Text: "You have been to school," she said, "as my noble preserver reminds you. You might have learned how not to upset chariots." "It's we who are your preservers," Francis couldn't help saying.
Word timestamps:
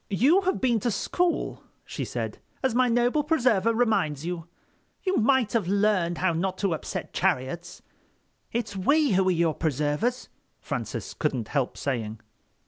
"You 0.09 0.41
have 0.45 0.59
been 0.59 0.79
to 0.79 0.89
school," 0.89 1.61
she 1.85 2.05
said, 2.05 2.39
"as 2.63 2.73
my 2.73 2.87
noble 2.89 3.23
preserver 3.23 3.71
reminds 3.71 4.25
you. 4.25 4.47
You 5.03 5.17
might 5.17 5.53
have 5.53 5.67
learned 5.67 6.17
how 6.17 6.33
not 6.33 6.57
to 6.57 6.73
upset 6.73 7.13
chariots." 7.13 7.83
"It's 8.51 8.75
we 8.75 9.11
who 9.11 9.27
are 9.27 9.31
your 9.31 9.53
preservers," 9.53 10.27
Francis 10.59 11.13
couldn't 11.13 11.49
help 11.49 11.77
saying. 11.77 12.19